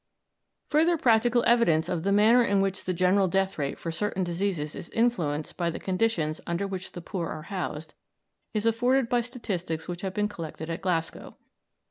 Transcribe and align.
Further 0.67 0.97
practical 0.97 1.43
evidence 1.45 1.87
of 1.87 2.01
the 2.01 2.11
manner 2.11 2.43
in 2.43 2.59
which 2.59 2.85
the 2.85 2.93
general 2.95 3.27
death 3.27 3.59
rate 3.59 3.77
for 3.77 3.91
certain 3.91 4.23
diseases 4.23 4.73
is 4.73 4.89
influenced 4.89 5.55
by 5.57 5.69
the 5.69 5.77
conditions 5.77 6.41
under 6.47 6.65
which 6.65 6.93
the 6.93 7.01
poor 7.01 7.27
are 7.29 7.43
housed 7.43 7.93
is 8.51 8.65
afforded 8.65 9.09
by 9.09 9.21
statistics 9.21 9.87
which 9.87 10.01
have 10.01 10.15
been 10.15 10.27
collected 10.27 10.71
at 10.71 10.81
Glasgow. 10.81 11.37